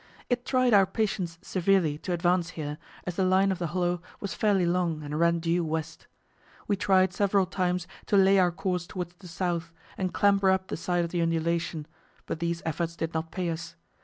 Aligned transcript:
It 0.31 0.45
tried 0.45 0.73
our 0.73 0.87
patience 0.87 1.37
severely 1.43 1.99
to 1.99 2.11
advance 2.11 2.49
here, 2.57 2.79
as 3.05 3.17
the 3.17 3.23
line 3.23 3.51
of 3.51 3.59
the 3.59 3.67
hollow 3.67 4.01
was 4.19 4.33
fairly 4.33 4.65
long 4.65 5.03
and 5.03 5.19
ran 5.19 5.37
due 5.37 5.63
west. 5.63 6.07
We 6.67 6.75
tried 6.75 7.13
several 7.13 7.45
times 7.45 7.85
to 8.07 8.17
lay 8.17 8.39
our 8.39 8.51
course 8.51 8.87
towards 8.87 9.13
the 9.19 9.27
south 9.27 9.71
and 9.99 10.11
clamber 10.11 10.49
up 10.49 10.69
the 10.69 10.75
side 10.75 11.05
of 11.05 11.11
the 11.11 11.21
undulation, 11.21 11.85
but 12.25 12.39
these 12.39 12.63
efforts 12.65 12.95
did 12.95 13.13
not 13.13 13.29
pay 13.29 13.51
us. 13.51 13.75